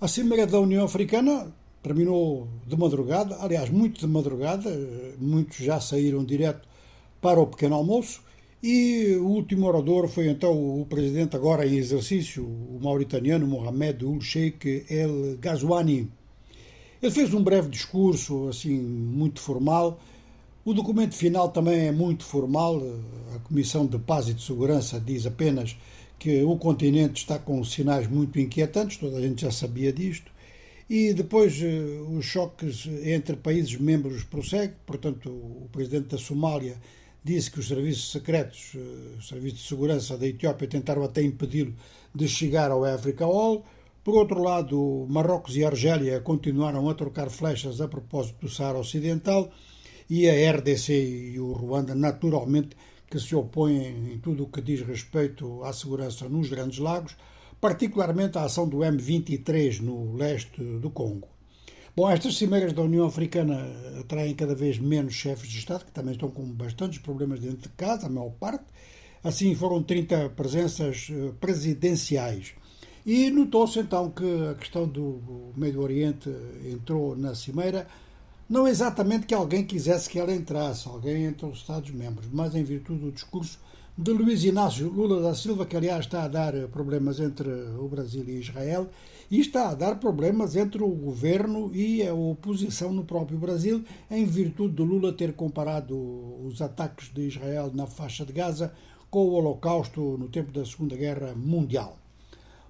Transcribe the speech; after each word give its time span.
A 0.00 0.08
Cimeira 0.08 0.46
da 0.46 0.58
União 0.58 0.86
Africana 0.86 1.52
terminou 1.82 2.48
de 2.66 2.74
madrugada, 2.74 3.36
aliás, 3.38 3.68
muito 3.68 4.00
de 4.00 4.06
madrugada, 4.06 4.70
muitos 5.18 5.58
já 5.58 5.78
saíram 5.78 6.24
direto 6.24 6.66
para 7.20 7.38
o 7.38 7.46
pequeno 7.46 7.74
almoço, 7.74 8.22
e 8.62 9.14
o 9.20 9.26
último 9.26 9.66
orador 9.66 10.08
foi 10.08 10.30
então 10.30 10.80
o 10.80 10.86
presidente, 10.86 11.36
agora 11.36 11.66
em 11.66 11.76
exercício, 11.76 12.42
o 12.42 12.78
mauritaniano 12.82 13.46
Mohamed 13.46 14.02
Ul 14.06 14.22
Sheikh 14.22 14.86
El 14.88 15.36
Ghazouani. 15.38 16.10
Ele 17.02 17.12
fez 17.12 17.34
um 17.34 17.42
breve 17.42 17.68
discurso, 17.68 18.48
assim, 18.48 18.80
muito 18.80 19.38
formal. 19.42 20.00
O 20.64 20.72
documento 20.72 21.14
final 21.14 21.50
também 21.50 21.88
é 21.88 21.92
muito 21.92 22.24
formal. 22.24 22.82
A 23.36 23.38
Comissão 23.40 23.84
de 23.84 23.98
Paz 23.98 24.28
e 24.28 24.34
de 24.34 24.42
Segurança 24.42 24.98
diz 24.98 25.26
apenas 25.26 25.76
que 26.20 26.42
o 26.44 26.54
continente 26.58 27.22
está 27.22 27.38
com 27.38 27.64
sinais 27.64 28.06
muito 28.06 28.38
inquietantes, 28.38 28.98
toda 28.98 29.16
a 29.16 29.22
gente 29.22 29.40
já 29.40 29.50
sabia 29.50 29.90
disto, 29.90 30.30
e 30.88 31.14
depois 31.14 31.62
eh, 31.62 31.66
os 32.14 32.26
choques 32.26 32.86
entre 33.02 33.36
países 33.36 33.74
membros 33.80 34.22
prosseguem, 34.22 34.76
portanto 34.84 35.30
o 35.30 35.66
presidente 35.72 36.08
da 36.08 36.18
Somália 36.18 36.76
disse 37.24 37.50
que 37.50 37.58
os 37.58 37.68
serviços 37.68 38.12
secretos, 38.12 38.72
eh, 38.74 39.16
os 39.18 39.28
serviços 39.28 39.60
de 39.60 39.68
segurança 39.68 40.18
da 40.18 40.26
Etiópia 40.26 40.68
tentaram 40.68 41.02
até 41.02 41.22
impedi-lo 41.22 41.74
de 42.14 42.28
chegar 42.28 42.70
ao 42.70 42.84
Africa 42.84 43.24
Hall. 43.24 43.64
Por 44.04 44.14
outro 44.14 44.42
lado, 44.42 45.06
Marrocos 45.08 45.56
e 45.56 45.64
Argélia 45.64 46.20
continuaram 46.20 46.86
a 46.90 46.94
trocar 46.94 47.30
flechas 47.30 47.80
a 47.80 47.88
propósito 47.88 48.42
do 48.42 48.48
Saara 48.50 48.78
Ocidental 48.78 49.50
e 50.08 50.28
a 50.28 50.52
RDC 50.52 51.32
e 51.32 51.40
o 51.40 51.52
Ruanda 51.52 51.94
naturalmente 51.94 52.76
que 53.10 53.18
se 53.18 53.34
opõem 53.34 54.12
em 54.12 54.18
tudo 54.18 54.44
o 54.44 54.46
que 54.46 54.62
diz 54.62 54.80
respeito 54.82 55.64
à 55.64 55.72
segurança 55.72 56.28
nos 56.28 56.48
Grandes 56.48 56.78
Lagos, 56.78 57.16
particularmente 57.60 58.38
à 58.38 58.44
ação 58.44 58.68
do 58.68 58.78
M23 58.78 59.80
no 59.80 60.14
leste 60.14 60.62
do 60.62 60.88
Congo. 60.90 61.28
Bom, 61.96 62.08
estas 62.08 62.38
cimeiras 62.38 62.72
da 62.72 62.82
União 62.82 63.04
Africana 63.04 63.66
atraem 63.98 64.32
cada 64.34 64.54
vez 64.54 64.78
menos 64.78 65.12
chefes 65.12 65.48
de 65.48 65.58
Estado, 65.58 65.84
que 65.84 65.90
também 65.90 66.12
estão 66.12 66.30
com 66.30 66.44
bastantes 66.52 67.00
problemas 67.00 67.40
dentro 67.40 67.68
de 67.68 67.68
casa, 67.70 68.06
a 68.06 68.08
maior 68.10 68.30
parte. 68.30 68.64
Assim, 69.24 69.54
foram 69.56 69.82
30 69.82 70.30
presenças 70.30 71.08
eh, 71.10 71.32
presidenciais. 71.40 72.54
E 73.04 73.28
notou-se 73.28 73.78
então 73.80 74.08
que 74.10 74.24
a 74.48 74.54
questão 74.54 74.86
do 74.86 75.52
Meio 75.56 75.80
Oriente 75.80 76.30
entrou 76.64 77.16
na 77.16 77.34
cimeira 77.34 77.86
não 78.50 78.66
exatamente 78.66 79.26
que 79.26 79.34
alguém 79.34 79.64
quisesse 79.64 80.10
que 80.10 80.18
ela 80.18 80.34
entrasse, 80.34 80.88
alguém 80.88 81.24
entre 81.24 81.46
os 81.46 81.58
Estados-membros, 81.58 82.28
mas 82.32 82.52
em 82.52 82.64
virtude 82.64 82.98
do 82.98 83.12
discurso 83.12 83.60
de 83.96 84.10
Luiz 84.10 84.42
Inácio 84.42 84.90
Lula 84.90 85.22
da 85.22 85.36
Silva, 85.36 85.64
que 85.64 85.76
aliás 85.76 86.06
está 86.06 86.24
a 86.24 86.28
dar 86.28 86.52
problemas 86.66 87.20
entre 87.20 87.48
o 87.48 87.86
Brasil 87.86 88.24
e 88.26 88.40
Israel, 88.40 88.88
e 89.30 89.38
está 89.38 89.68
a 89.68 89.74
dar 89.74 90.00
problemas 90.00 90.56
entre 90.56 90.82
o 90.82 90.88
governo 90.88 91.70
e 91.72 92.04
a 92.04 92.12
oposição 92.12 92.92
no 92.92 93.04
próprio 93.04 93.38
Brasil, 93.38 93.84
em 94.10 94.24
virtude 94.24 94.74
de 94.74 94.82
Lula 94.82 95.12
ter 95.12 95.32
comparado 95.34 95.94
os 96.44 96.60
ataques 96.60 97.08
de 97.14 97.28
Israel 97.28 97.70
na 97.72 97.86
faixa 97.86 98.26
de 98.26 98.32
Gaza 98.32 98.72
com 99.08 99.26
o 99.26 99.32
Holocausto 99.32 100.18
no 100.18 100.28
tempo 100.28 100.50
da 100.50 100.64
Segunda 100.64 100.96
Guerra 100.96 101.34
Mundial. 101.36 101.99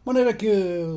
De 0.00 0.06
maneira 0.06 0.32
que, 0.32 0.48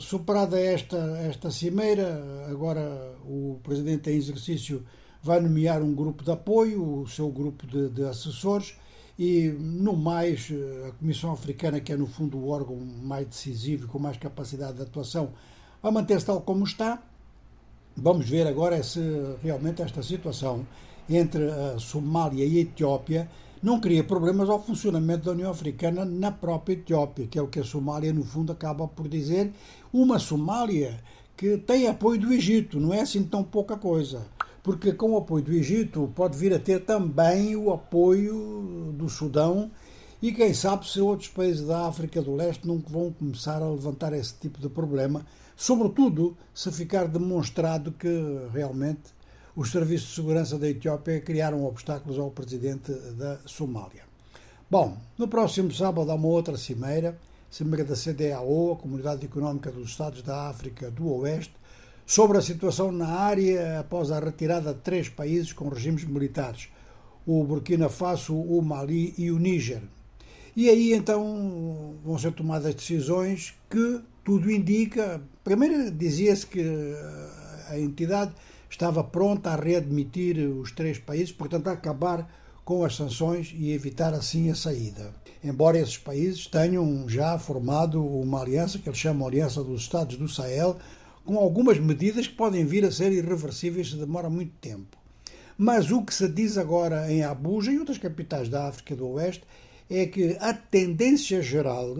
superada 0.00 0.58
esta, 0.58 0.96
esta 1.20 1.52
cimeira, 1.52 2.20
agora 2.50 3.14
o 3.24 3.60
presidente 3.62 4.10
em 4.10 4.16
exercício 4.16 4.84
vai 5.22 5.40
nomear 5.40 5.80
um 5.82 5.94
grupo 5.94 6.24
de 6.24 6.32
apoio, 6.32 7.02
o 7.02 7.08
seu 7.08 7.28
grupo 7.30 7.64
de, 7.64 7.90
de 7.90 8.02
assessores, 8.02 8.74
e, 9.16 9.50
no 9.50 9.96
mais, 9.96 10.52
a 10.88 10.90
Comissão 10.98 11.30
Africana, 11.30 11.78
que 11.78 11.92
é, 11.92 11.96
no 11.96 12.08
fundo, 12.08 12.38
o 12.38 12.48
órgão 12.48 12.76
mais 12.76 13.28
decisivo 13.28 13.84
e 13.84 13.88
com 13.88 14.00
mais 14.00 14.16
capacidade 14.16 14.78
de 14.78 14.82
atuação, 14.82 15.30
vai 15.80 15.92
manter-se 15.92 16.26
tal 16.26 16.40
como 16.40 16.64
está. 16.64 17.00
Vamos 17.96 18.28
ver 18.28 18.48
agora 18.48 18.82
se 18.82 19.00
realmente 19.40 19.80
esta 19.80 20.02
situação 20.02 20.66
entre 21.08 21.48
a 21.48 21.78
Somália 21.78 22.44
e 22.44 22.58
a 22.58 22.60
Etiópia 22.62 23.30
não 23.62 23.80
cria 23.80 24.04
problemas 24.04 24.48
ao 24.48 24.62
funcionamento 24.62 25.24
da 25.24 25.32
União 25.32 25.50
Africana 25.50 26.04
na 26.04 26.30
própria 26.30 26.74
Etiópia, 26.74 27.26
que 27.26 27.38
é 27.38 27.42
o 27.42 27.48
que 27.48 27.60
a 27.60 27.64
Somália, 27.64 28.12
no 28.12 28.24
fundo, 28.24 28.52
acaba 28.52 28.86
por 28.86 29.08
dizer. 29.08 29.52
Uma 29.92 30.18
Somália 30.18 31.00
que 31.36 31.56
tem 31.56 31.86
apoio 31.86 32.20
do 32.20 32.32
Egito, 32.32 32.80
não 32.80 32.92
é 32.92 33.00
assim 33.00 33.22
tão 33.22 33.42
pouca 33.44 33.76
coisa. 33.76 34.26
Porque 34.62 34.92
com 34.92 35.12
o 35.12 35.16
apoio 35.16 35.44
do 35.44 35.52
Egito 35.52 36.10
pode 36.14 36.36
vir 36.36 36.52
a 36.52 36.58
ter 36.58 36.84
também 36.84 37.56
o 37.56 37.72
apoio 37.72 38.92
do 38.96 39.08
Sudão 39.08 39.70
e 40.20 40.32
quem 40.32 40.52
sabe 40.52 40.88
se 40.88 41.00
outros 41.00 41.28
países 41.28 41.64
da 41.64 41.86
África 41.86 42.20
do 42.20 42.34
Leste 42.34 42.66
não 42.66 42.78
vão 42.78 43.12
começar 43.12 43.62
a 43.62 43.70
levantar 43.70 44.12
esse 44.12 44.34
tipo 44.34 44.60
de 44.60 44.68
problema, 44.68 45.24
sobretudo 45.56 46.36
se 46.52 46.72
ficar 46.72 47.06
demonstrado 47.06 47.92
que 47.92 48.08
realmente 48.52 49.16
os 49.58 49.72
serviços 49.72 50.10
de 50.10 50.14
segurança 50.14 50.56
da 50.56 50.68
Etiópia 50.68 51.20
criaram 51.20 51.64
obstáculos 51.64 52.16
ao 52.16 52.30
presidente 52.30 52.92
da 52.92 53.40
Somália. 53.44 54.04
Bom, 54.70 54.96
no 55.18 55.26
próximo 55.26 55.72
sábado 55.72 56.12
há 56.12 56.14
uma 56.14 56.28
outra 56.28 56.56
cimeira, 56.56 57.18
cimeira 57.50 57.84
da 57.84 57.96
CDAO, 57.96 58.74
a 58.74 58.76
Comunidade 58.76 59.26
Económica 59.26 59.72
dos 59.72 59.90
Estados 59.90 60.22
da 60.22 60.48
África 60.48 60.92
do 60.92 61.12
Oeste, 61.12 61.54
sobre 62.06 62.38
a 62.38 62.40
situação 62.40 62.92
na 62.92 63.08
área 63.08 63.80
após 63.80 64.12
a 64.12 64.20
retirada 64.20 64.72
de 64.72 64.78
três 64.78 65.08
países 65.08 65.52
com 65.52 65.68
regimes 65.68 66.04
militares, 66.04 66.68
o 67.26 67.42
Burkina 67.42 67.88
Faso, 67.88 68.36
o 68.36 68.62
Mali 68.62 69.12
e 69.18 69.28
o 69.32 69.40
Níger. 69.40 69.82
E 70.54 70.70
aí 70.70 70.92
então 70.92 71.96
vão 72.04 72.16
ser 72.16 72.30
tomadas 72.30 72.76
decisões 72.76 73.54
que 73.68 74.02
tudo 74.22 74.52
indica. 74.52 75.20
Primeiro 75.42 75.90
dizia-se 75.90 76.46
que 76.46 76.62
a 77.68 77.76
entidade 77.76 78.32
estava 78.68 79.02
pronta 79.02 79.50
a 79.50 79.56
readmitir 79.56 80.38
os 80.38 80.72
três 80.72 80.98
países, 80.98 81.32
portanto, 81.32 81.68
a 81.68 81.72
acabar 81.72 82.28
com 82.64 82.84
as 82.84 82.96
sanções 82.96 83.54
e 83.56 83.72
evitar 83.72 84.12
assim 84.12 84.50
a 84.50 84.54
saída. 84.54 85.14
Embora 85.42 85.78
esses 85.78 85.96
países 85.96 86.46
tenham 86.46 87.08
já 87.08 87.38
formado 87.38 88.04
uma 88.04 88.42
aliança, 88.42 88.78
que 88.78 88.88
eles 88.88 88.98
chamam 88.98 89.26
Aliança 89.26 89.64
dos 89.64 89.82
Estados 89.82 90.16
do 90.16 90.28
Sahel, 90.28 90.76
com 91.24 91.38
algumas 91.38 91.78
medidas 91.78 92.26
que 92.26 92.34
podem 92.34 92.64
vir 92.64 92.84
a 92.84 92.90
ser 92.90 93.12
irreversíveis 93.12 93.90
se 93.90 93.96
demora 93.96 94.28
muito 94.28 94.52
tempo. 94.60 94.98
Mas 95.56 95.90
o 95.90 96.02
que 96.02 96.14
se 96.14 96.28
diz 96.28 96.58
agora 96.58 97.10
em 97.10 97.22
Abuja 97.22 97.72
e 97.72 97.78
outras 97.78 97.98
capitais 97.98 98.48
da 98.48 98.68
África 98.68 98.94
do 98.94 99.08
Oeste 99.08 99.44
é 99.90 100.06
que 100.06 100.36
a 100.40 100.52
tendência 100.52 101.40
geral 101.42 101.96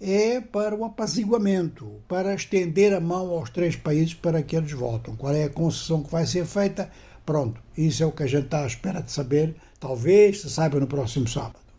é 0.00 0.40
para 0.40 0.74
o 0.74 0.84
apaziguamento, 0.84 2.02
para 2.08 2.34
estender 2.34 2.92
a 2.92 3.00
mão 3.00 3.30
aos 3.30 3.50
três 3.50 3.76
países 3.76 4.14
para 4.14 4.42
que 4.42 4.56
eles 4.56 4.72
voltem. 4.72 5.16
Qual 5.16 5.32
é 5.32 5.44
a 5.44 5.50
concessão 5.50 6.02
que 6.02 6.10
vai 6.10 6.26
ser 6.26 6.44
feita? 6.44 6.90
Pronto, 7.24 7.60
isso 7.76 8.02
é 8.02 8.06
o 8.06 8.12
que 8.12 8.22
a 8.22 8.26
gente 8.26 8.44
está 8.44 8.64
à 8.64 8.66
espera 8.66 9.02
de 9.02 9.10
saber. 9.10 9.54
Talvez 9.80 10.42
se 10.42 10.50
saiba 10.50 10.78
no 10.78 10.86
próximo 10.86 11.26
sábado. 11.26 11.63